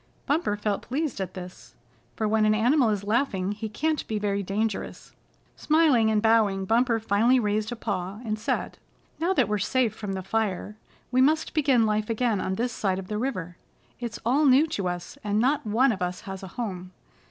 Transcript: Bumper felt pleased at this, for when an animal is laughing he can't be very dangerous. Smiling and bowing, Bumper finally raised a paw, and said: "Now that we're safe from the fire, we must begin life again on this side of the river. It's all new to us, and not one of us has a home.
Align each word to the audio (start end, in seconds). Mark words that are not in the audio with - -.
Bumper 0.25 0.57
felt 0.57 0.81
pleased 0.81 1.21
at 1.21 1.35
this, 1.35 1.75
for 2.15 2.27
when 2.27 2.43
an 2.43 2.55
animal 2.55 2.89
is 2.89 3.03
laughing 3.03 3.51
he 3.51 3.69
can't 3.69 4.07
be 4.07 4.17
very 4.17 4.41
dangerous. 4.41 5.11
Smiling 5.55 6.09
and 6.09 6.23
bowing, 6.23 6.65
Bumper 6.65 6.99
finally 6.99 7.39
raised 7.39 7.71
a 7.71 7.75
paw, 7.75 8.19
and 8.25 8.39
said: 8.39 8.79
"Now 9.19 9.31
that 9.33 9.47
we're 9.47 9.59
safe 9.59 9.93
from 9.93 10.13
the 10.13 10.23
fire, 10.23 10.75
we 11.11 11.21
must 11.21 11.53
begin 11.53 11.85
life 11.85 12.09
again 12.09 12.41
on 12.41 12.55
this 12.55 12.73
side 12.73 12.97
of 12.97 13.09
the 13.09 13.19
river. 13.19 13.57
It's 13.99 14.17
all 14.25 14.45
new 14.45 14.65
to 14.69 14.87
us, 14.87 15.19
and 15.23 15.37
not 15.37 15.67
one 15.67 15.91
of 15.91 16.01
us 16.01 16.21
has 16.21 16.41
a 16.41 16.47
home. 16.57 16.93